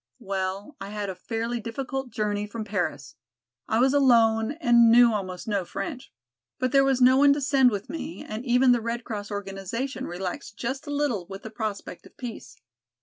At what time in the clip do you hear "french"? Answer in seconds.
5.63-6.11